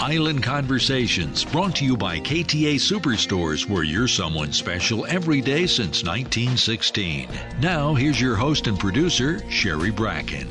[0.00, 6.02] Island Conversations brought to you by KTA Superstores where you're someone special every day since
[6.02, 7.28] 1916.
[7.60, 10.48] Now here's your host and producer Sherry Bracken.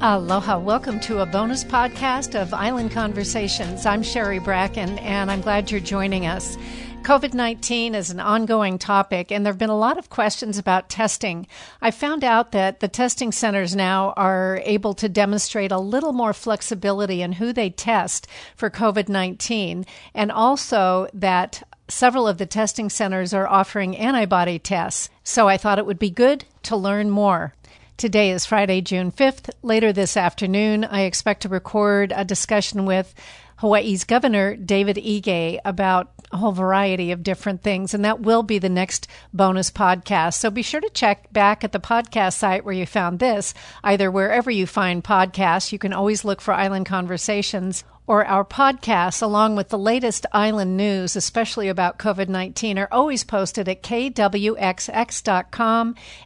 [0.00, 0.58] Aloha.
[0.58, 3.86] Welcome to a bonus podcast of Island Conversations.
[3.86, 6.58] I'm Sherry Bracken, and I'm glad you're joining us.
[7.02, 10.88] COVID 19 is an ongoing topic, and there have been a lot of questions about
[10.88, 11.48] testing.
[11.80, 16.32] I found out that the testing centers now are able to demonstrate a little more
[16.32, 19.84] flexibility in who they test for COVID 19,
[20.14, 25.10] and also that several of the testing centers are offering antibody tests.
[25.24, 27.52] So I thought it would be good to learn more.
[27.96, 29.50] Today is Friday, June 5th.
[29.62, 33.12] Later this afternoon, I expect to record a discussion with
[33.56, 38.58] Hawaii's Governor David Ige about a whole variety of different things, and that will be
[38.58, 40.34] the next bonus podcast.
[40.34, 44.10] So be sure to check back at the podcast site where you found this, either
[44.10, 45.72] wherever you find podcasts.
[45.72, 50.76] You can always look for Island Conversations or our podcasts, along with the latest island
[50.76, 54.34] news, especially about COVID 19, are always posted at kwxx.com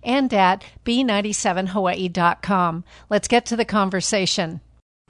[0.02, 2.84] and at b97hawaii.com.
[3.10, 4.60] Let's get to the conversation.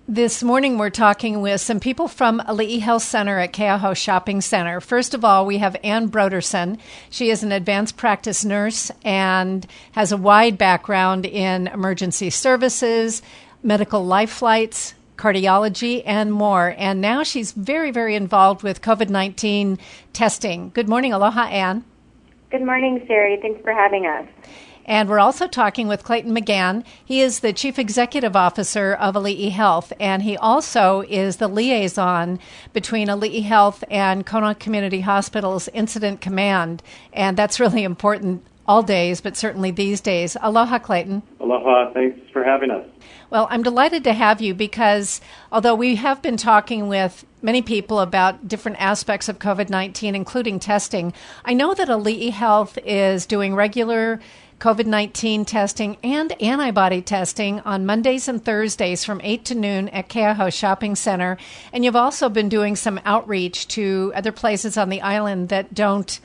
[0.08, 4.80] This morning, we're talking with some people from Ali'i Health Center at Keauhou Shopping Center.
[4.80, 6.78] First of all, we have Anne Broderson.
[7.10, 13.20] She is an advanced practice nurse and has a wide background in emergency services,
[13.64, 16.76] medical life flights, cardiology, and more.
[16.78, 19.76] And now she's very, very involved with COVID 19
[20.12, 20.70] testing.
[20.72, 21.14] Good morning.
[21.14, 21.82] Aloha, Anne.
[22.52, 23.40] Good morning, Sherry.
[23.42, 24.28] Thanks for having us.
[24.86, 26.84] And we're also talking with Clayton McGhan.
[27.04, 32.38] He is the Chief Executive Officer of Ali'i Health, and he also is the liaison
[32.72, 36.84] between Ali'i Health and Kona Community Hospital's Incident Command.
[37.12, 40.36] And that's really important all days, but certainly these days.
[40.40, 41.22] Aloha, Clayton.
[41.40, 41.92] Aloha.
[41.92, 42.86] Thanks for having us.
[43.30, 45.20] Well, I'm delighted to have you because
[45.50, 50.58] although we have been talking with many people about different aspects of COVID 19, including
[50.58, 51.12] testing,
[51.44, 54.20] I know that Ali'i Health is doing regular
[54.58, 60.08] COVID 19 testing and antibody testing on Mondays and Thursdays from 8 to noon at
[60.08, 61.36] Keauhou Shopping Center.
[61.74, 66.18] And you've also been doing some outreach to other places on the island that don't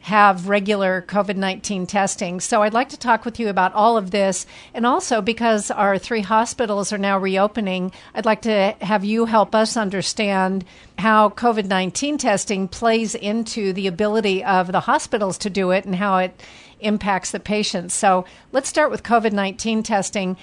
[0.00, 2.40] have regular COVID 19 testing.
[2.40, 4.46] So I'd like to talk with you about all of this.
[4.74, 9.54] And also, because our three hospitals are now reopening, I'd like to have you help
[9.54, 10.64] us understand
[10.98, 15.94] how COVID 19 testing plays into the ability of the hospitals to do it and
[15.94, 16.42] how it
[16.82, 17.94] impacts the patients.
[17.94, 20.36] So let's start with COVID 19 testing.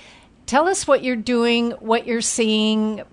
[0.46, 3.04] Tell us what you're doing, what you're seeing,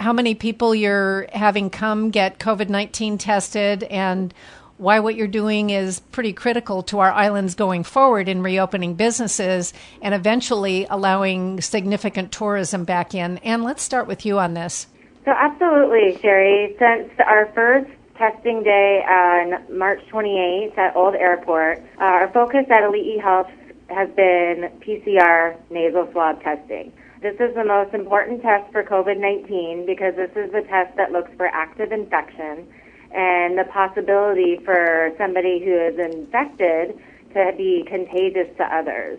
[0.00, 4.34] how many people you're having come get COVID 19 tested, and
[4.80, 9.74] why what you're doing is pretty critical to our islands going forward in reopening businesses
[10.00, 13.36] and eventually allowing significant tourism back in.
[13.38, 14.86] And let's start with you on this.
[15.26, 16.74] So, absolutely, Sherry.
[16.78, 21.78] Since our first testing day on March 28th at Old Airport.
[21.98, 23.48] Uh, our focus at Ali'i Health
[23.88, 26.92] has been PCR nasal swab testing.
[27.22, 31.30] This is the most important test for COVID-19 because this is the test that looks
[31.38, 32.68] for active infection
[33.10, 37.00] and the possibility for somebody who is infected
[37.32, 39.18] to be contagious to others.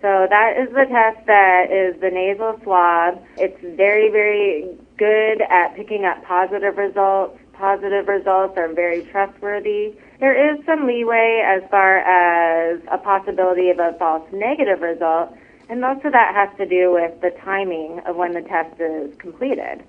[0.00, 3.22] So that is the test that is the nasal swab.
[3.36, 9.94] It's very, very good at picking up positive results positive results are very trustworthy.
[10.20, 15.36] There is some leeway as far as a possibility of a false negative result,
[15.68, 19.14] and most of that has to do with the timing of when the test is
[19.18, 19.82] completed.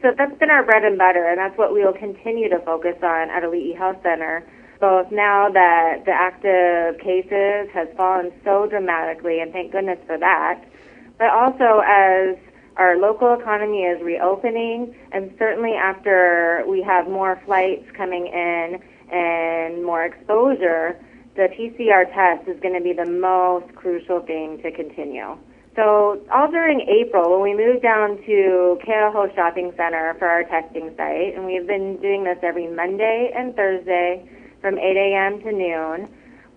[0.00, 2.96] So that's been our bread and butter, and that's what we will continue to focus
[3.02, 4.44] on at Ali'i Health Center,
[4.80, 10.64] both now that the active cases has fallen so dramatically, and thank goodness for that,
[11.18, 12.36] but also as
[12.78, 18.80] our local economy is reopening, and certainly after we have more flights coming in
[19.12, 20.96] and more exposure,
[21.34, 25.36] the PCR test is going to be the most crucial thing to continue.
[25.74, 30.90] So all during April, when we moved down to Keauhou Shopping Center for our testing
[30.96, 34.28] site, and we've been doing this every Monday and Thursday
[34.60, 35.40] from 8 a.m.
[35.42, 36.08] to noon,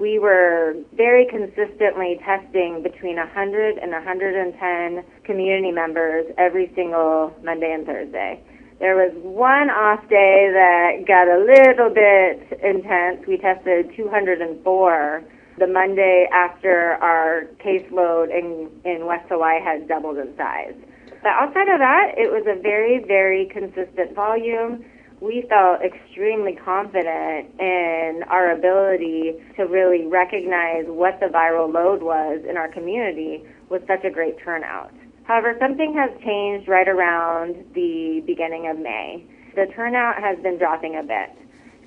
[0.01, 7.85] we were very consistently testing between 100 and 110 community members every single Monday and
[7.85, 8.41] Thursday.
[8.79, 13.21] There was one off day that got a little bit intense.
[13.27, 15.23] We tested 204
[15.59, 20.73] the Monday after our caseload in, in West Hawaii had doubled in size.
[21.21, 24.83] But outside of that, it was a very, very consistent volume.
[25.21, 32.41] We felt extremely confident in our ability to really recognize what the viral load was
[32.49, 34.91] in our community with such a great turnout.
[35.25, 39.23] However, something has changed right around the beginning of May.
[39.55, 41.37] The turnout has been dropping a bit.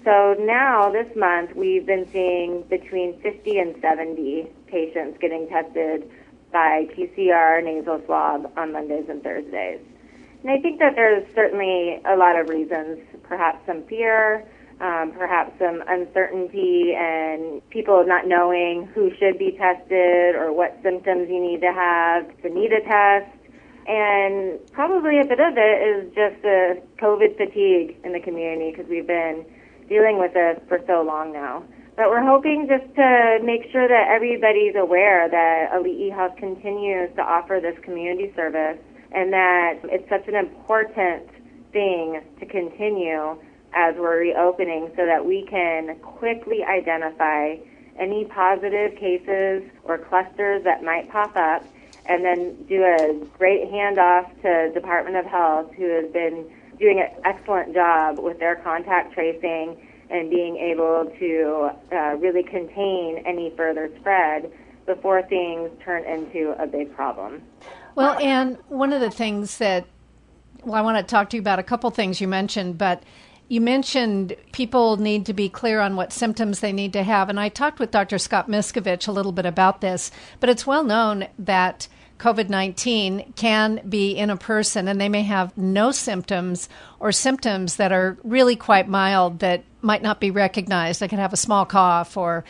[0.05, 6.09] So now, this month, we've been seeing between 50 and 70 patients getting tested
[6.53, 9.81] by PCR nasal swab on Mondays and Thursdays.
[10.45, 14.45] And I think that there's certainly a lot of reasons, perhaps some fear,
[14.79, 21.31] um, perhaps some uncertainty, and people not knowing who should be tested or what symptoms
[21.31, 23.33] you need to have to need a test.
[23.89, 28.87] And probably a bit of it is just the COVID fatigue in the community because
[28.91, 29.47] we've been
[29.89, 31.65] dealing with this for so long now.
[31.97, 37.23] But we're hoping just to make sure that everybody's aware that Ali'i Health continues to
[37.23, 38.77] offer this community service
[39.15, 41.29] and that it's such an important
[41.73, 43.37] thing to continue
[43.73, 47.57] as we're reopening so that we can quickly identify
[47.99, 51.65] any positive cases or clusters that might pop up
[52.07, 57.09] and then do a great handoff to Department of Health who has been doing an
[57.25, 59.77] excellent job with their contact tracing
[60.11, 64.51] and being able to uh, really contain any further spread
[64.87, 67.43] before things turn into a big problem.
[67.95, 69.87] Well, and one of the things that,
[70.65, 73.03] well, I want to talk to you about a couple things you mentioned, but
[73.49, 77.29] you mentioned people need to be clear on what symptoms they need to have.
[77.29, 78.19] And I talked with Dr.
[78.19, 80.11] Scott Miscovich a little bit about this,
[80.41, 81.87] but it's well known that
[82.19, 86.69] COVID 19 can be in a person and they may have no symptoms
[86.99, 91.01] or symptoms that are really quite mild that might not be recognized.
[91.01, 92.45] They could have a small cough or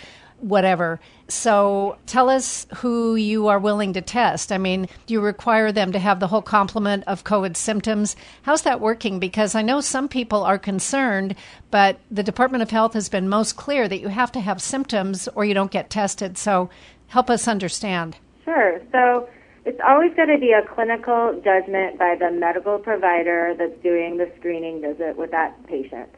[0.44, 1.00] whatever.
[1.26, 4.52] So tell us who you are willing to test.
[4.52, 8.14] I mean, do you require them to have the whole complement of COVID symptoms?
[8.42, 9.18] How's that working?
[9.18, 11.34] Because I know some people are concerned,
[11.70, 15.28] but the Department of Health has been most clear that you have to have symptoms
[15.34, 16.36] or you don't get tested.
[16.36, 16.68] So
[17.08, 18.18] help us understand.
[18.44, 18.82] Sure.
[18.92, 19.26] So
[19.64, 24.30] it's always going to be a clinical judgment by the medical provider that's doing the
[24.38, 26.10] screening visit with that patient.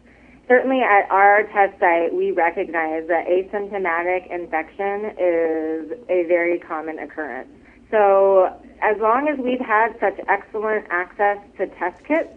[0.48, 7.48] Certainly at our test site, we recognize that asymptomatic infection is a very common occurrence.
[7.90, 12.28] So as long as we've had such excellent access to test kits,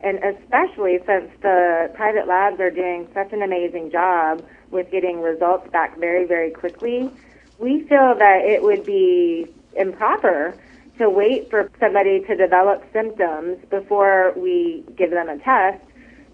[0.00, 5.68] and especially since the private labs are doing such an amazing job with getting results
[5.72, 7.10] back very, very quickly,
[7.58, 10.54] we feel that it would be improper
[10.98, 15.82] to wait for somebody to develop symptoms before we give them a test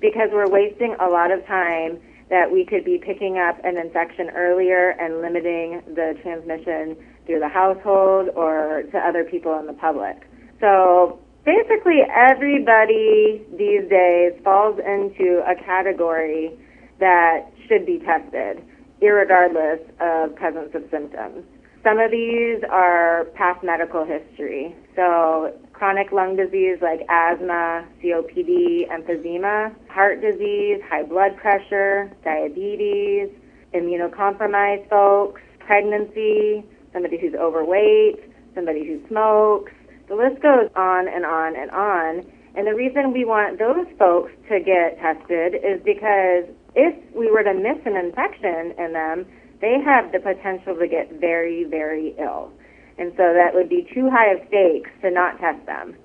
[0.02, 4.30] because we're wasting a lot of time that we could be picking up an infection
[4.30, 10.16] earlier and limiting the transmission through the household or to other people in the public.
[10.60, 16.58] So basically everybody these days falls into a category
[16.98, 18.62] that should be tested,
[19.00, 21.44] irregardless of presence of symptoms.
[21.84, 24.74] Some of these are past medical history.
[24.94, 25.52] So
[25.82, 33.28] chronic lung disease like asthma, COPD, emphysema, heart disease, high blood pressure, diabetes,
[33.74, 36.62] immunocompromised folks, pregnancy,
[36.92, 38.14] somebody who's overweight,
[38.54, 39.72] somebody who smokes.
[40.06, 42.30] The list goes on and on and on.
[42.54, 47.42] And the reason we want those folks to get tested is because if we were
[47.42, 49.26] to miss an infection in them,
[49.60, 52.52] they have the potential to get very, very ill.
[52.98, 55.96] And so that would be too high of stakes to not test them.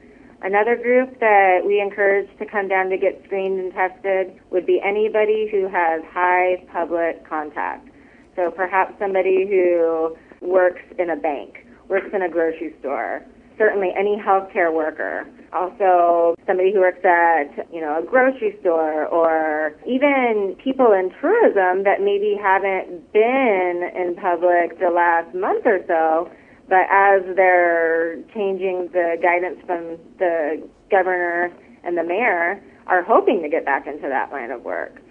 [0.42, 4.80] Another group that we encourage to come down to get screened and tested would be
[4.86, 7.90] anybody who has high public contact.
[8.36, 13.26] So perhaps somebody who works in a bank, works in a grocery store,
[13.58, 15.26] certainly any healthcare worker.
[15.54, 21.84] Also, somebody who works at, you know, a grocery store or even people in tourism
[21.84, 26.30] that maybe haven't been in public the last month or so,
[26.70, 31.52] but as they're changing the guidance from the governor
[31.84, 35.02] and the mayor, are hoping to get back into that line of work.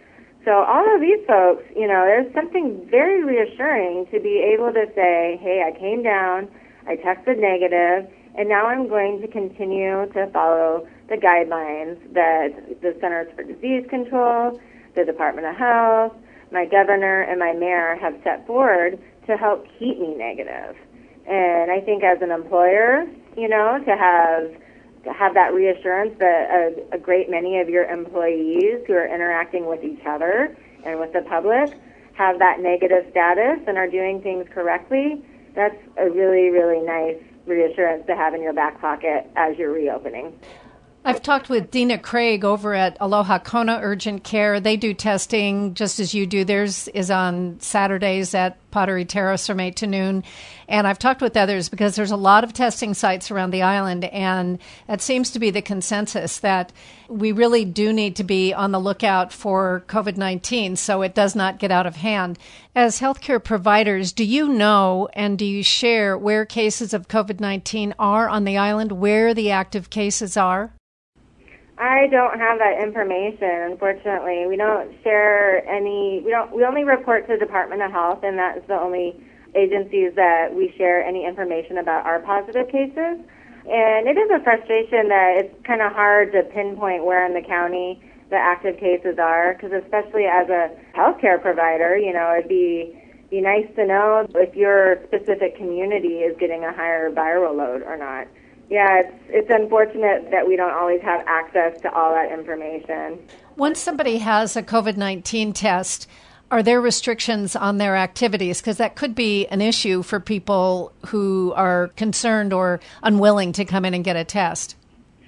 [0.45, 4.87] So all of these folks, you know, there's something very reassuring to be able to
[4.95, 6.49] say, hey, I came down,
[6.87, 8.09] I tested negative,
[8.39, 13.87] and now I'm going to continue to follow the guidelines that the Centers for Disease
[13.91, 14.61] Control,
[14.95, 16.13] the Department of Health,
[16.53, 20.77] my governor, and my mayor have set forward to help keep me negative.
[21.28, 23.06] And I think as an employer,
[23.37, 24.50] you know, to have
[25.04, 29.66] to have that reassurance that a, a great many of your employees who are interacting
[29.66, 31.73] with each other and with the public
[32.14, 38.04] have that negative status and are doing things correctly, that's a really, really nice reassurance
[38.06, 40.33] to have in your back pocket as you're reopening.
[41.07, 44.59] I've talked with Dina Craig over at Aloha Kona Urgent Care.
[44.59, 46.45] They do testing just as you do.
[46.45, 50.25] Theirs is on Saturdays at Pottery Terrace from 8 to noon.
[50.69, 54.07] And I've talked with others because there's a lot of testing sites around the island.
[54.07, 54.59] And
[54.89, 56.73] that seems to be the consensus that
[57.09, 61.37] we really do need to be on the lookout for COVID 19 so it does
[61.37, 62.37] not get out of hand.
[62.75, 67.95] As healthcare providers, do you know and do you share where cases of COVID 19
[67.97, 70.73] are on the island, where the active cases are?
[71.78, 74.47] I don't have that information, unfortunately.
[74.49, 76.23] We don't share any.
[76.25, 76.54] We don't.
[76.54, 79.21] We only report to the Department of Health, and that's the only
[79.54, 83.21] agencies that we share any information about our positive cases.
[83.68, 87.47] And it is a frustration that it's kind of hard to pinpoint where in the
[87.47, 93.02] county the active cases are, because especially as a healthcare provider, you know, it'd be
[93.28, 97.97] be nice to know if your specific community is getting a higher viral load or
[97.97, 98.28] not.
[98.68, 103.18] Yeah, it's it's unfortunate that we don't always have access to all that information.
[103.56, 106.08] Once somebody has a COVID 19 test,
[106.50, 108.61] are there restrictions on their activities?
[108.61, 113.85] Because that could be an issue for people who are concerned or unwilling to come
[113.85, 114.76] in and get a test.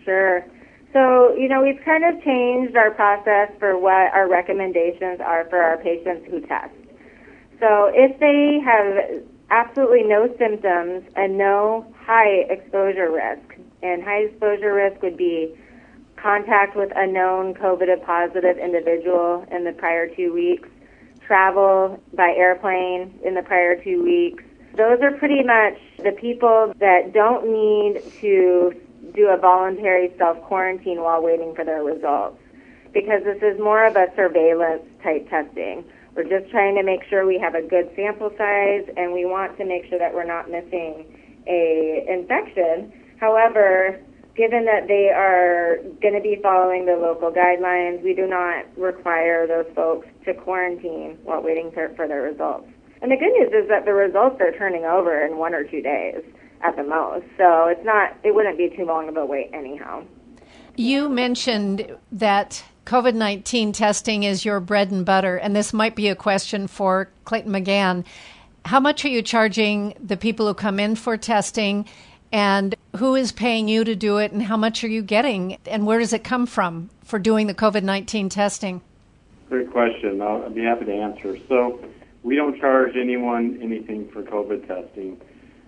[0.05, 0.45] Sure.
[0.93, 5.59] So, you know, we've kind of changed our process for what our recommendations are for
[5.59, 6.75] our patients who test.
[7.61, 13.61] So, if they have absolutely no symptoms and no high exposure risk.
[13.83, 15.55] And high exposure risk would be
[16.17, 20.69] contact with a known COVID positive individual in the prior two weeks,
[21.25, 24.43] travel by airplane in the prior two weeks.
[24.75, 28.73] Those are pretty much the people that don't need to
[29.15, 32.41] do a voluntary self quarantine while waiting for their results
[32.93, 35.85] because this is more of a surveillance type testing.
[36.17, 39.59] We're just trying to make sure we have a good sample size and we want
[39.59, 41.07] to make sure that we're not missing
[41.49, 42.93] a infection.
[43.19, 43.99] However,
[44.37, 49.47] given that they are going to be following the local guidelines, we do not require
[49.47, 52.69] those folks to quarantine while waiting for, for their results.
[53.03, 55.83] And the good news is that the results are turning over in one or two
[55.83, 56.23] days
[56.63, 57.27] at the most.
[57.37, 60.05] So it's not, it wouldn't be too long of a wait anyhow.
[60.77, 66.09] You mentioned that COVID 19 testing is your bread and butter, and this might be
[66.09, 68.05] a question for Clayton McGhan.
[68.69, 71.87] How much are you charging the people who come in for testing,
[72.31, 75.87] and who is paying you to do it, and how much are you getting, and
[75.87, 78.83] where does it come from for doing the COVID 19 testing?
[79.49, 80.21] Great question.
[80.21, 81.39] I'll be happy to answer.
[81.49, 81.83] So,
[82.23, 85.19] we don't charge anyone anything for COVID testing.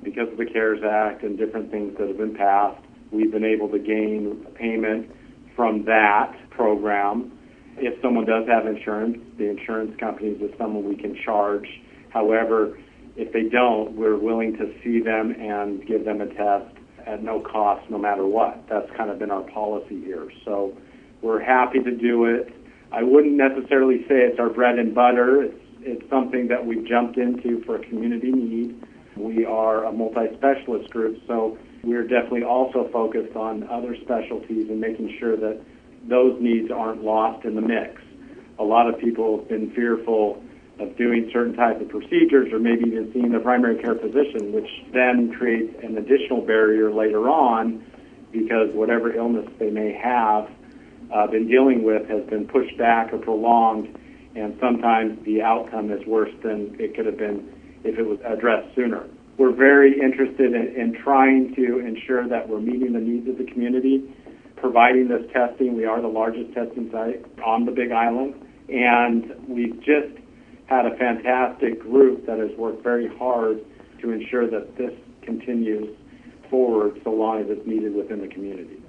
[0.02, 3.70] Because of the CARES Act and different things that have been passed, we've been able
[3.70, 5.10] to gain payment
[5.56, 7.32] from that program.
[7.78, 11.66] If someone does have insurance, the insurance companies is someone we can charge.
[12.10, 12.76] However,
[13.20, 16.74] if they don't, we're willing to see them and give them a test
[17.06, 18.64] at no cost, no matter what.
[18.68, 20.30] That's kind of been our policy here.
[20.44, 20.76] So
[21.20, 22.52] we're happy to do it.
[22.92, 25.42] I wouldn't necessarily say it's our bread and butter.
[25.42, 28.86] It's, it's something that we've jumped into for a community need.
[29.16, 35.14] We are a multi-specialist group, so we're definitely also focused on other specialties and making
[35.18, 35.60] sure that
[36.08, 38.00] those needs aren't lost in the mix.
[38.58, 40.42] A lot of people have been fearful
[40.80, 44.68] of doing certain types of procedures or maybe even seeing their primary care physician, which
[44.92, 47.84] then creates an additional barrier later on
[48.32, 50.50] because whatever illness they may have
[51.12, 53.98] uh, been dealing with has been pushed back or prolonged,
[54.34, 57.52] and sometimes the outcome is worse than it could have been
[57.84, 59.06] if it was addressed sooner.
[59.36, 63.44] We're very interested in, in trying to ensure that we're meeting the needs of the
[63.44, 64.14] community
[64.56, 65.74] providing this testing.
[65.74, 68.34] We are the largest testing site on the Big Island,
[68.68, 70.19] and we've just
[70.70, 73.60] had a fantastic group that has worked very hard
[74.00, 75.96] to ensure that this continues
[76.48, 78.80] forward so long as it's needed within the community.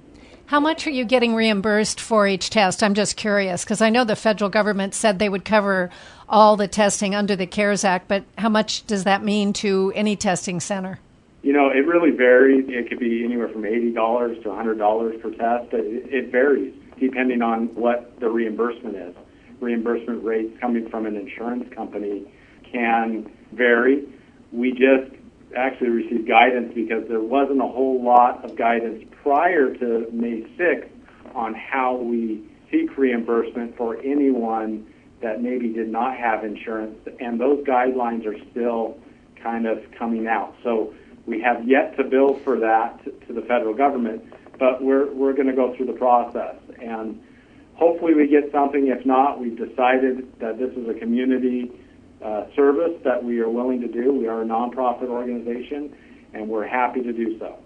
[0.46, 2.82] How much are you getting reimbursed for each test?
[2.82, 5.90] I'm just curious because I know the federal government said they would cover
[6.28, 10.14] all the testing under the CARES Act, but how much does that mean to any
[10.14, 11.00] testing center?
[11.42, 12.64] You know, it really varies.
[12.68, 15.72] It could be anywhere from $80 to $100 per test.
[15.72, 19.16] It, it varies depending on what the reimbursement is.
[19.62, 22.30] Reimbursement rates coming from an insurance company
[22.70, 24.04] can vary.
[24.52, 25.14] We just
[25.56, 30.88] actually received guidance because there wasn't a whole lot of guidance prior to May 6th
[31.34, 34.86] on how we seek reimbursement for anyone
[35.20, 38.98] that maybe did not have insurance, and those guidelines are still
[39.40, 40.54] kind of coming out.
[40.64, 40.92] So
[41.26, 44.24] we have yet to bill for that to, to the federal government,
[44.58, 46.56] but we're, we're going to go through the process.
[46.80, 47.22] And
[47.82, 48.86] hopefully we get something.
[48.86, 51.72] If not, we've decided that this is a community
[52.24, 54.12] uh, service that we are willing to do.
[54.12, 55.92] We are a nonprofit organization,
[56.32, 57.58] and we're happy to do so.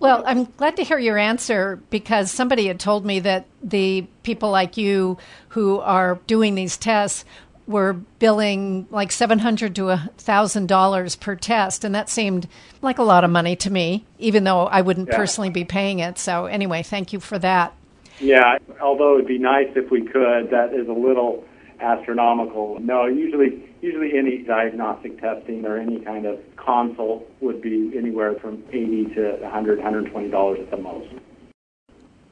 [0.00, 4.50] Well, I'm glad to hear your answer because somebody had told me that the people
[4.50, 5.16] like you
[5.50, 7.24] who are doing these tests
[7.68, 12.48] were billing like seven hundred to thousand dollars per test, and that seemed
[12.82, 15.16] like a lot of money to me, even though I wouldn't yeah.
[15.16, 16.18] personally be paying it.
[16.18, 17.72] So anyway, thank you for that.
[18.20, 21.44] Yeah, although it'd be nice if we could, that is a little
[21.80, 22.78] astronomical.
[22.80, 28.62] No, usually usually any diagnostic testing or any kind of consult would be anywhere from
[28.70, 31.08] 80 to 100 120 dollars at the most.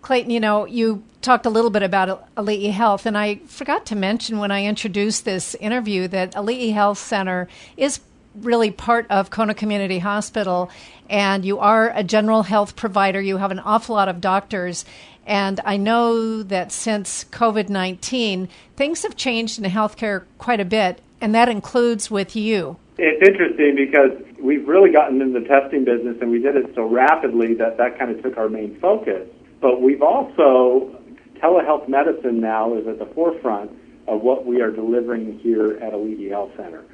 [0.03, 3.97] Clayton, you know, you talked a little bit about Ali'i Health, and I forgot to
[3.97, 7.49] mention when I introduced this interview that Ali'i Health Center
[7.79, 8.01] is
[8.35, 10.71] really part of Kona Community Hospital,
[11.09, 13.21] and you are a general health provider.
[13.21, 14.85] You have an awful lot of doctors,
[15.27, 20.65] and I know that since COVID 19, things have changed in the healthcare quite a
[20.65, 22.77] bit, and that includes with you.
[22.99, 26.85] It's interesting because we've really gotten in the testing business and we did it so
[26.85, 29.29] rapidly that that kind of took our main focus.
[29.61, 30.95] But we've also,
[31.43, 33.73] telehealth medicine now is at the forefront
[34.07, 36.85] of what we are delivering here at Ali'i Health Center.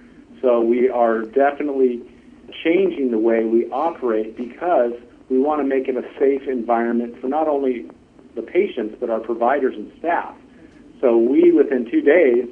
[0.41, 2.03] So we are definitely
[2.65, 4.93] changing the way we operate because
[5.29, 7.91] we want to make it a safe environment for not only
[8.35, 10.35] the patients, but our providers and staff.
[11.01, 12.49] So we, within two days,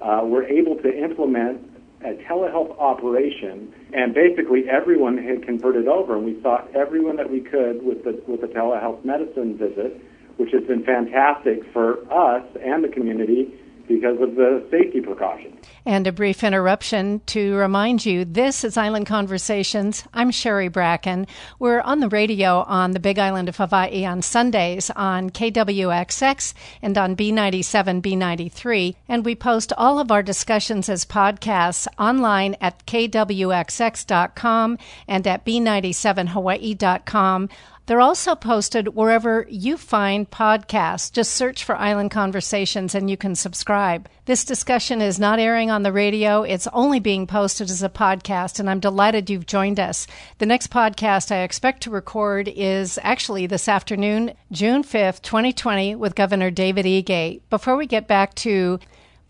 [0.00, 1.66] uh, were able to implement
[2.02, 7.40] a telehealth operation, and basically everyone had converted over, and we saw everyone that we
[7.40, 10.00] could with the with the telehealth medicine visit,
[10.38, 13.52] which has been fantastic for us and the community
[13.90, 15.56] because of the safety precautions.
[15.84, 20.04] And a brief interruption to remind you this is Island Conversations.
[20.14, 21.26] I'm Sherry Bracken.
[21.58, 26.96] We're on the radio on the Big Island of Hawaii on Sundays on KWXX and
[26.96, 28.94] on B97, B93.
[29.08, 34.78] And we post all of our discussions as podcasts online at KWXX.com
[35.08, 37.48] and at B97Hawaii.com.
[37.86, 41.10] They're also posted wherever you find podcasts.
[41.12, 44.08] Just search for Island Conversations and you can subscribe.
[44.26, 46.42] This discussion is not airing on the radio.
[46.42, 50.06] It's only being posted as a podcast, and I'm delighted you've joined us.
[50.38, 56.14] The next podcast I expect to record is actually this afternoon, June 5th, 2020, with
[56.14, 57.40] Governor David Ige.
[57.50, 58.78] Before we get back to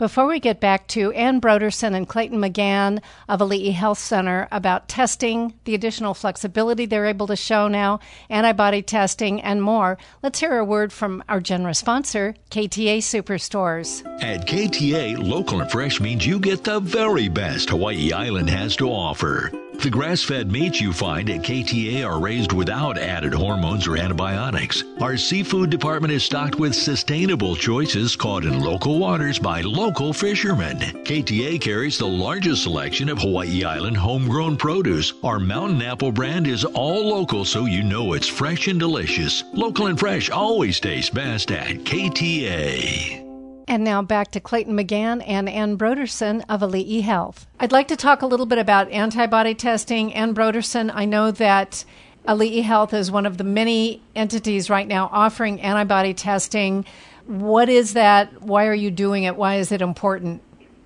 [0.01, 4.89] before we get back to Anne Broderson and Clayton McGhan of Ali'i Health Center about
[4.89, 10.57] testing, the additional flexibility they're able to show now, antibody testing, and more, let's hear
[10.57, 14.03] a word from our generous sponsor, KTA Superstores.
[14.23, 18.89] At KTA, local and fresh means you get the very best Hawaii Island has to
[18.89, 19.53] offer.
[19.81, 24.85] The grass fed meats you find at KTA are raised without added hormones or antibiotics.
[25.01, 30.77] Our seafood department is stocked with sustainable choices caught in local waters by local fishermen.
[30.81, 35.15] KTA carries the largest selection of Hawaii Island homegrown produce.
[35.25, 39.45] Our mountain apple brand is all local so you know it's fresh and delicious.
[39.55, 43.30] Local and fresh always tastes best at KTA.
[43.71, 47.47] And now back to Clayton McGhan and Anne Broderson of Ali'i Health.
[47.61, 50.13] I'd like to talk a little bit about antibody testing.
[50.13, 51.85] Anne Broderson, I know that
[52.27, 56.85] Ali'i Health is one of the many entities right now offering antibody testing.
[57.27, 58.43] What is that?
[58.43, 59.37] Why are you doing it?
[59.37, 60.43] Why is it important?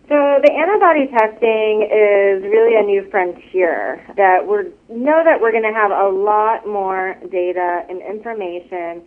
[0.07, 5.63] So the antibody testing is really a new frontier that we know that we're going
[5.63, 9.01] to have a lot more data and information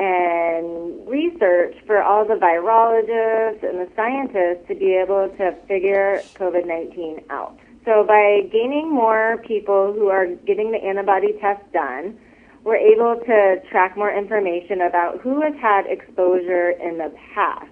[0.00, 6.66] and research for all the virologists and the scientists to be able to figure COVID
[6.66, 7.58] 19 out.
[7.84, 12.18] So, by gaining more people who are getting the antibody test done,
[12.64, 17.66] we're able to track more information about who has had exposure in the past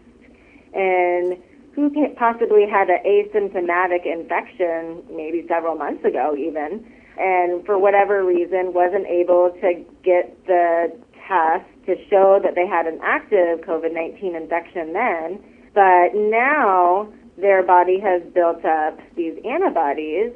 [0.74, 1.36] and
[1.74, 6.84] who possibly had an asymptomatic infection maybe several months ago, even,
[7.18, 10.92] and for whatever reason wasn't able to get the
[11.28, 15.38] test to show that they had an active COVID 19 infection then,
[15.74, 20.32] but now their body has built up these antibodies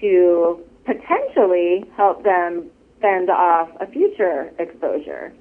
[0.00, 5.32] to potentially help them fend off a future exposure.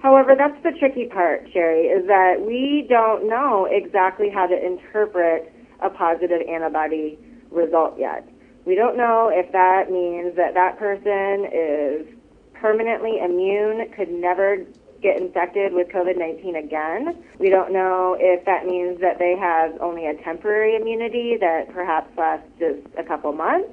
[0.00, 5.52] However, that's the tricky part, Sherry, is that we don't know exactly how to interpret
[5.82, 7.18] a positive antibody
[7.50, 8.28] result yet.
[8.64, 12.17] We don't know if that means that that person is
[12.60, 14.58] permanently immune, could never
[15.02, 17.22] get infected with COVID 19 again.
[17.38, 22.10] We don't know if that means that they have only a temporary immunity that perhaps
[22.16, 23.70] lasts just a couple months,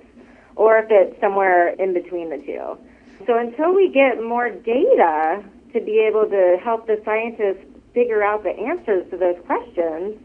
[0.56, 2.78] or if it's somewhere in between the two.
[3.26, 5.44] So until we get more data
[5.74, 10.20] to be able to help the scientists figure out the answers to those questions,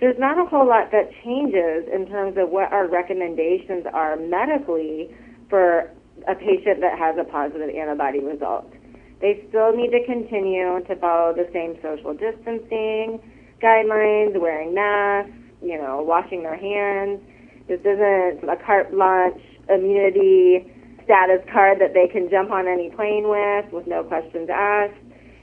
[0.00, 5.14] there's not a whole lot that changes in terms of what our recommendations are medically
[5.48, 5.90] for
[6.28, 8.72] a patient that has a positive antibody result.
[9.20, 13.20] They still need to continue to follow the same social distancing
[13.62, 17.20] guidelines, wearing masks, you know, washing their hands.
[17.68, 20.72] This isn't a carte blanche immunity
[21.04, 24.94] status card that they can jump on any plane with with no questions asked.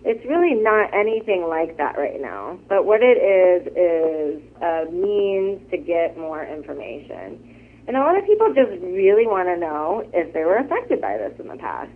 [0.04, 2.58] It's really not anything like that right now.
[2.70, 7.47] But what it is is a means to get more information.
[7.88, 11.18] And a lot of people just really want to know if they were affected by
[11.18, 11.90] this in the past.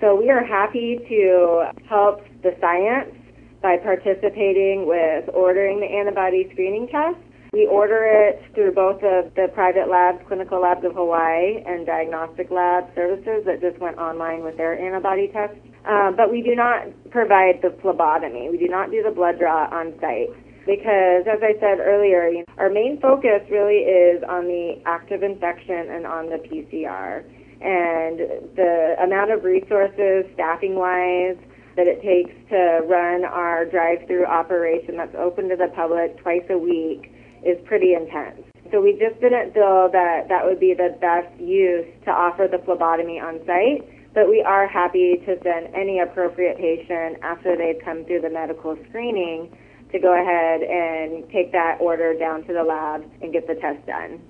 [0.00, 3.16] So we are happy to help the science
[3.62, 7.16] by participating with ordering the antibody screening test.
[7.54, 12.50] We order it through both of the private labs, Clinical Labs of Hawaii, and Diagnostic
[12.50, 15.56] Lab Services that just went online with their antibody test.
[15.88, 18.50] Uh, but we do not provide the phlebotomy.
[18.50, 20.28] We do not do the blood draw on site
[20.66, 26.04] because, as I said earlier, our main focus really is on the active infection and
[26.04, 27.22] on the PCR
[27.62, 28.18] and
[28.58, 31.38] the amount of resources, staffing wise,
[31.76, 36.44] that it takes to run our drive through operation that's open to the public twice
[36.50, 37.12] a week
[37.44, 38.42] is pretty intense.
[38.72, 42.58] So we just didn't feel that that would be the best use to offer the
[42.58, 48.04] phlebotomy on site, but we are happy to send any appropriate patient after they've come
[48.04, 49.52] through the medical screening
[49.96, 53.84] to go ahead and take that order down to the lab and get the test
[53.86, 54.20] done.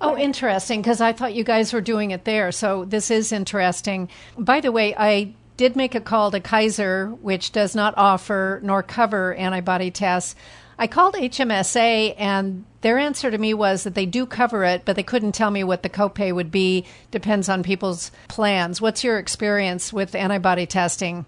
[0.00, 2.52] Oh, interesting, because I thought you guys were doing it there.
[2.52, 4.10] So this is interesting.
[4.36, 8.82] By the way, I did make a call to Kaiser, which does not offer nor
[8.82, 10.34] cover antibody tests.
[10.76, 14.96] I called HMSA, and their answer to me was that they do cover it, but
[14.96, 16.84] they couldn't tell me what the copay would be.
[17.12, 18.80] Depends on people's plans.
[18.80, 21.24] What's your experience with antibody testing?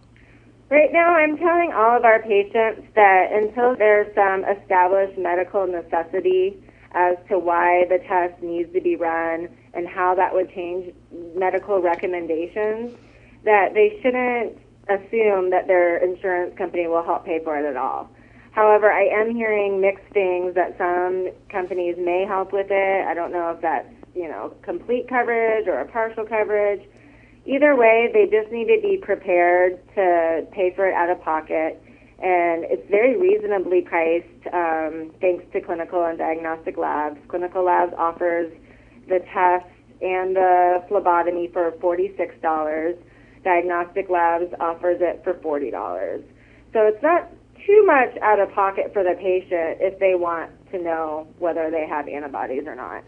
[0.68, 6.60] Right now, I'm telling all of our patients that until there's some established medical necessity
[6.90, 10.92] as to why the test needs to be run and how that would change
[11.36, 12.96] medical recommendations,
[13.44, 18.10] that they shouldn't assume that their insurance company will help pay for it at all.
[18.50, 23.06] However, I am hearing mixed things that some companies may help with it.
[23.06, 26.82] I don't know if that's, you know, complete coverage or a partial coverage.
[27.46, 31.80] Either way, they just need to be prepared to pay for it out of pocket
[32.18, 37.18] and it's very reasonably priced um, thanks to clinical and diagnostic labs.
[37.28, 38.50] Clinical labs offers
[39.06, 39.68] the test
[40.00, 42.96] and the phlebotomy for $46.
[43.44, 46.24] Diagnostic labs offers it for $40.
[46.72, 47.28] So it's not
[47.66, 51.86] too much out of pocket for the patient if they want to know whether they
[51.86, 53.04] have antibodies or not.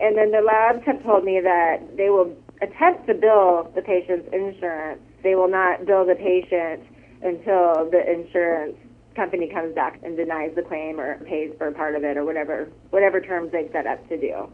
[0.00, 4.28] And then the labs have told me that they will attempt to bill the patient's
[4.32, 5.00] insurance.
[5.22, 6.82] They will not bill the patient
[7.22, 8.76] until the insurance
[9.14, 12.68] company comes back and denies the claim or pays for part of it or whatever
[12.90, 14.48] whatever terms they've set up to do.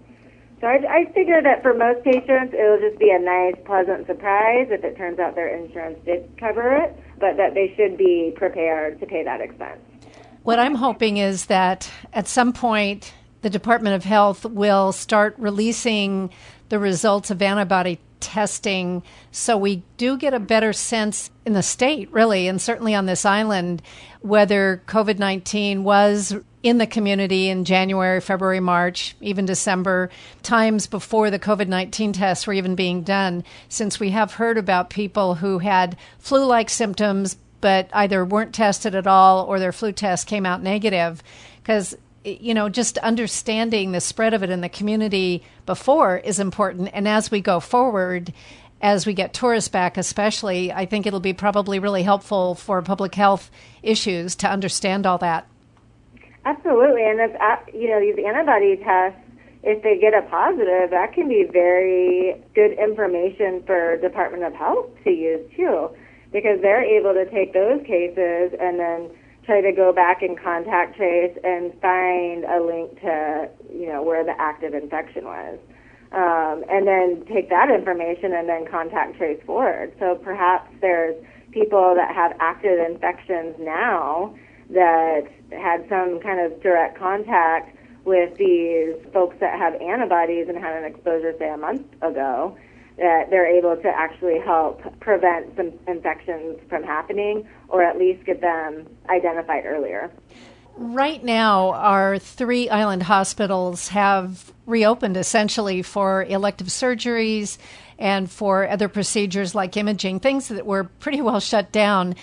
[0.60, 4.68] So I, I figure that for most patients, it'll just be a nice, pleasant surprise
[4.70, 9.00] if it turns out their insurance did cover it, but that they should be prepared
[9.00, 9.80] to pay that expense.
[10.44, 13.12] What I'm hoping is that at some point,
[13.42, 16.30] the Department of Health will start releasing
[16.72, 22.10] the results of antibody testing so we do get a better sense in the state,
[22.10, 23.82] really, and certainly on this island,
[24.22, 30.08] whether COVID 19 was in the community in January, February, March, even December,
[30.42, 34.88] times before the COVID 19 tests were even being done, since we have heard about
[34.88, 39.92] people who had flu like symptoms but either weren't tested at all or their flu
[39.92, 41.22] test came out negative.
[41.62, 46.90] Because you know, just understanding the spread of it in the community before is important.
[46.92, 48.32] And as we go forward,
[48.80, 53.14] as we get tourists back, especially, I think it'll be probably really helpful for public
[53.14, 53.50] health
[53.82, 55.46] issues to understand all that.
[56.44, 59.20] Absolutely, and if uh, you know these antibody tests,
[59.62, 64.90] if they get a positive, that can be very good information for Department of Health
[65.04, 65.88] to use too,
[66.32, 69.10] because they're able to take those cases and then
[69.44, 74.24] try to go back and contact trace and find a link to you know where
[74.24, 75.58] the active infection was.
[76.12, 81.16] Um, and then take that information and then contact trace forward so perhaps there's
[81.52, 84.34] people that have active infections now
[84.68, 87.74] that had some kind of direct contact
[88.04, 92.56] with these folks that have antibodies and had an exposure say a month ago
[93.02, 98.40] that they're able to actually help prevent some infections from happening or at least get
[98.40, 100.10] them identified earlier.
[100.76, 107.58] Right now, our three island hospitals have reopened essentially for elective surgeries
[107.98, 112.14] and for other procedures like imaging, things that were pretty well shut down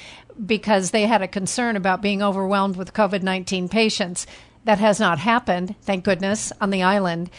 [0.46, 4.26] because they had a concern about being overwhelmed with COVID 19 patients
[4.64, 7.30] That has not happened, thank goodness, on the island.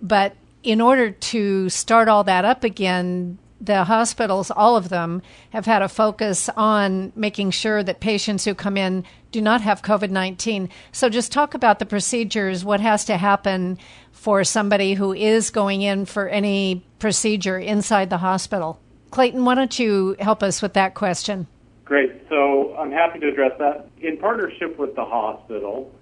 [0.00, 5.66] But in order to start all that up again, the hospitals, all of them, have
[5.66, 10.10] had a focus on making sure that patients who come in do not have COVID
[10.10, 10.68] 19.
[10.90, 13.78] So just talk about the procedures, what has to happen
[14.10, 18.80] for somebody who is going in for any procedure inside the hospital.
[19.10, 21.46] Clayton, why don't you help us with that question?
[21.84, 22.12] Great.
[22.28, 23.88] So I'm happy to address that.
[24.00, 25.92] In partnership with the hospital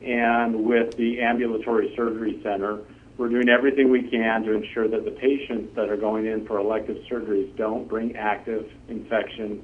[0.00, 2.80] and with the ambulatory surgery center,
[3.18, 6.58] we're doing everything we can to ensure that the patients that are going in for
[6.58, 9.62] elective surgeries don't bring active infection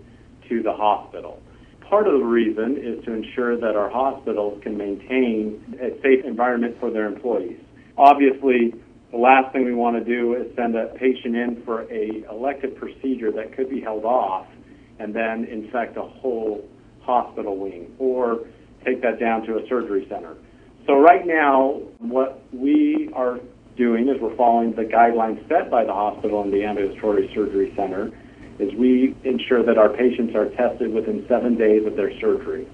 [0.49, 1.43] to the hospital.
[1.89, 6.77] Part of the reason is to ensure that our hospitals can maintain a safe environment
[6.81, 7.61] for their employees.
[7.99, 8.73] Obviously,
[9.11, 12.75] the last thing we want to do is send a patient in for a elective
[12.77, 14.47] procedure that could be held off
[14.99, 16.67] and then infect a whole
[17.03, 18.47] hospital wing or
[18.87, 20.37] take that down to a surgery center.
[20.87, 23.39] So right now, what we are
[23.77, 28.11] doing is we're following the guidelines set by the hospital and the ambulatory surgery center
[28.59, 32.67] is we ensure that our patients are tested within seven days of their surgery.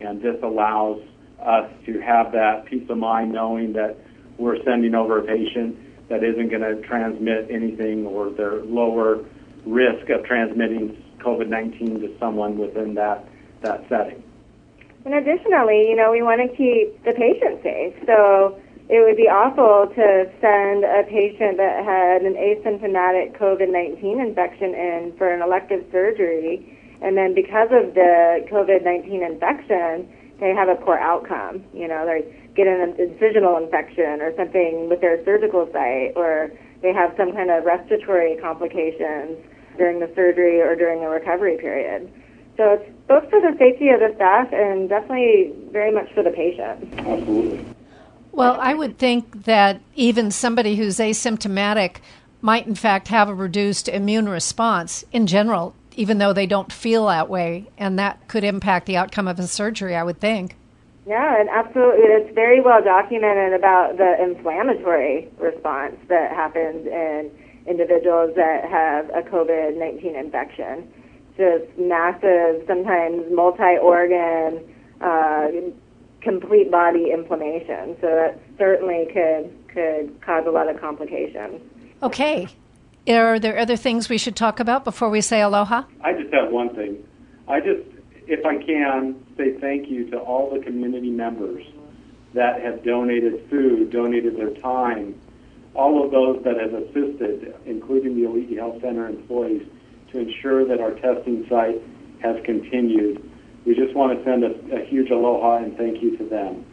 [0.00, 1.00] And this allows
[1.40, 3.96] us to have that peace of mind knowing that
[4.38, 9.24] we're sending over a patient that isn't going to transmit anything or they're lower
[9.64, 13.26] risk of transmitting COVID-19 to someone within that,
[13.62, 14.22] that setting.
[15.06, 17.94] And additionally, you know, we want to keep the patient safe.
[18.10, 18.58] So
[18.90, 20.06] it would be awful to
[20.42, 26.58] send a patient that had an asymptomatic COVID-19 infection in for an elective surgery,
[27.02, 30.10] and then because of the COVID-19 infection,
[30.42, 31.62] they have a poor outcome.
[31.72, 32.26] You know, they
[32.58, 36.50] get an incisional infection or something with their surgical site, or
[36.82, 39.38] they have some kind of respiratory complications
[39.78, 42.10] during the surgery or during the recovery period.
[42.56, 46.30] So it's both for the safety of the staff and definitely very much for the
[46.30, 46.92] patient.
[46.98, 47.64] Absolutely.
[48.32, 51.96] Well, I would think that even somebody who's asymptomatic
[52.42, 57.06] might, in fact, have a reduced immune response in general, even though they don't feel
[57.06, 60.54] that way, and that could impact the outcome of a surgery, I would think.
[61.06, 62.04] Yeah, and absolutely.
[62.04, 67.30] It's very well documented about the inflammatory response that happens in
[67.66, 70.92] individuals that have a COVID 19 infection
[71.36, 74.60] just massive, sometimes multi-organ,
[75.00, 75.48] uh,
[76.20, 77.96] complete body inflammation.
[78.00, 81.60] So that certainly could could cause a lot of complications.
[82.02, 82.48] Okay.
[83.08, 85.84] Are there other things we should talk about before we say aloha?
[86.02, 87.06] I just have one thing.
[87.46, 87.86] I just,
[88.26, 91.64] if I can, say thank you to all the community members
[92.34, 95.14] that have donated food, donated their time,
[95.74, 99.62] all of those that have assisted, including the Ali'i Health Center employees
[100.16, 101.80] to ensure that our testing site
[102.22, 103.22] has continued.
[103.64, 106.64] We just want to send a, a huge aloha and thank you to them.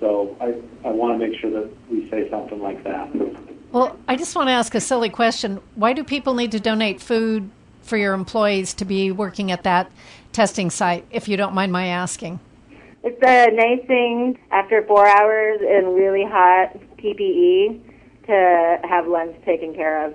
[0.00, 0.54] So I,
[0.86, 3.10] I want to make sure that we say something like that.
[3.72, 5.60] Well, I just want to ask a silly question.
[5.74, 7.50] Why do people need to donate food
[7.82, 9.90] for your employees to be working at that
[10.32, 12.40] testing site, if you don't mind my asking?
[13.02, 17.80] It's a nice thing after four hours in really hot PPE
[18.26, 20.14] to have lunch taken care of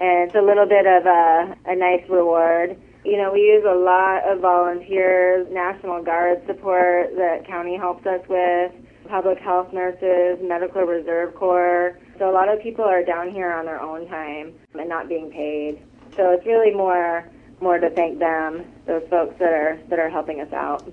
[0.00, 2.76] and it's a little bit of a, a nice reward.
[3.04, 8.20] You know, we use a lot of volunteers, National Guard support that county helps us
[8.28, 8.72] with,
[9.08, 11.98] public health nurses, Medical Reserve Corps.
[12.18, 15.30] So a lot of people are down here on their own time and not being
[15.30, 15.82] paid.
[16.16, 17.28] So it's really more
[17.60, 20.90] more to thank them, those folks that are that are helping us out.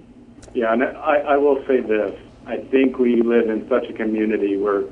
[0.53, 2.19] Yeah, and I, I will say this.
[2.45, 4.83] I think we live in such a community where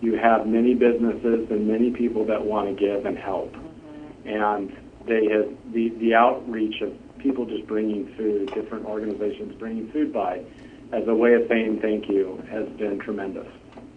[0.00, 3.52] you have many businesses and many people that want to give and help.
[3.52, 4.28] Mm-hmm.
[4.28, 10.12] And they have the, the outreach of people just bringing food, different organizations bringing food
[10.12, 10.42] by
[10.92, 13.46] as a way of saying thank you has been tremendous.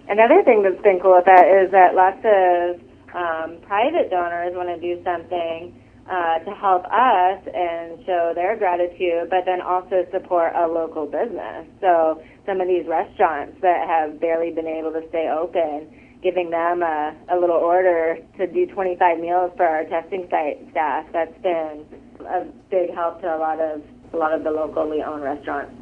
[0.09, 2.81] Another thing that's been cool with that is that lots of
[3.15, 9.29] um, private donors want to do something uh, to help us and show their gratitude,
[9.29, 11.67] but then also support a local business.
[11.79, 15.87] So some of these restaurants that have barely been able to stay open,
[16.23, 21.05] giving them a, a little order to do 25 meals for our testing site staff.
[21.13, 21.85] That's been
[22.21, 23.81] a big help to a lot of
[24.13, 25.73] a lot of the locally owned restaurants.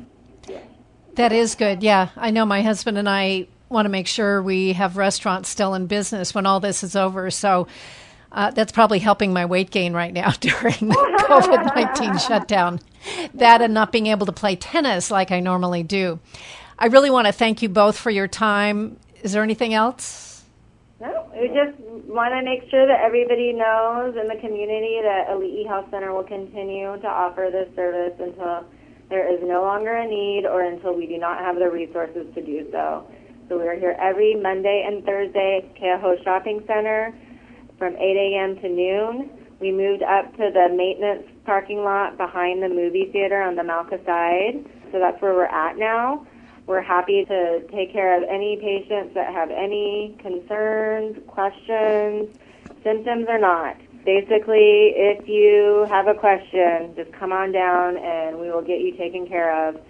[1.16, 1.82] That is good.
[1.82, 5.74] Yeah, I know my husband and I want to make sure we have restaurants still
[5.74, 7.30] in business when all this is over.
[7.32, 7.68] So
[8.32, 12.80] uh, that's probably helping my weight gain right now during the COVID 19 shutdown.
[13.34, 16.20] That and not being able to play tennis like I normally do.
[16.78, 18.98] I really want to thank you both for your time.
[19.24, 20.44] Is there anything else?
[21.02, 25.68] No, we just want to make sure that everybody knows in the community that Ali'i
[25.68, 28.66] Health Center will continue to offer this service until
[29.10, 32.42] There is no longer a need or until we do not have the resources to
[32.46, 33.08] do so.
[33.48, 37.16] So we are here every Monday and Thursday at Shopping Center
[37.80, 38.58] from 8 a.m.
[38.58, 39.30] to noon.
[39.60, 44.06] We moved up to the maintenance parking lot behind the movie theater on the mauka
[44.06, 44.64] side.
[44.92, 46.28] So that's where we're at now.
[46.68, 52.38] We're happy to take care of any patients that have any concerns, questions,
[52.84, 53.76] symptoms or not.
[54.06, 58.96] Basically, if you have a question, just come on down and we will get you
[58.96, 59.82] taken care of.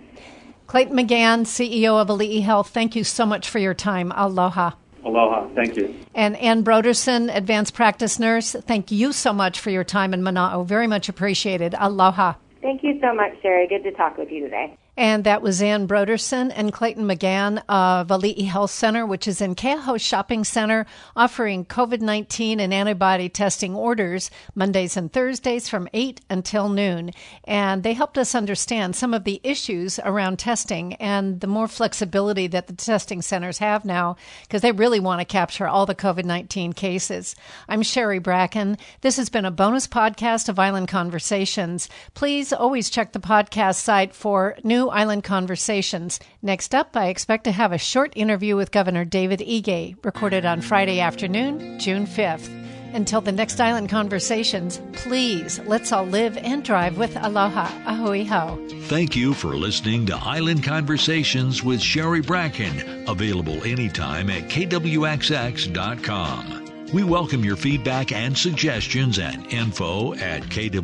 [0.67, 4.11] Clayton McGhan, CEO of Ali'i Health, thank you so much for your time.
[4.15, 4.71] Aloha.
[5.05, 5.47] Aloha.
[5.55, 5.95] Thank you.
[6.13, 10.65] And Anne Broderson, advanced practice nurse, thank you so much for your time in Mana'o.
[10.65, 11.75] Very much appreciated.
[11.77, 12.33] Aloha.
[12.61, 13.67] Thank you so much, Sherry.
[13.67, 14.75] Good to talk with you today.
[14.99, 19.55] And that was Anne Broderson and Clayton McGhan of Ali'i Health Center, which is in
[19.55, 20.85] Keauhou Shopping Center,
[21.15, 27.11] offering COVID 19 and antibody testing orders Mondays and Thursdays from 8 until noon.
[27.45, 32.47] And they helped us understand some of the issues around testing and the more flexibility
[32.47, 36.25] that the testing centers have now, because they really want to capture all the COVID
[36.25, 37.37] 19 cases.
[37.69, 38.77] I'm Sherry Bracken.
[38.99, 41.87] This has been a bonus podcast of Island Conversations.
[42.15, 46.19] Please always check the podcast site for new Island Conversations.
[46.41, 50.61] Next up, I expect to have a short interview with Governor David Ige, recorded on
[50.61, 52.49] Friday afternoon, June 5th.
[52.93, 57.67] Until the next Island Conversations, please let's all live and drive with aloha.
[57.85, 58.57] Ahui ho.
[58.87, 65.79] Thank you for listening to Island Conversations with Sherry Bracken, available anytime at kwxx.com.
[66.93, 70.79] We welcome your feedback and suggestions at info at kwxx.com.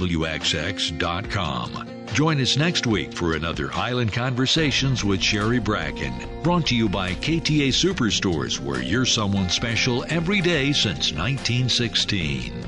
[2.16, 7.12] Join us next week for another Island Conversations with Sherry Bracken, brought to you by
[7.12, 12.65] KTA Superstores, where you're someone special every day since 1916.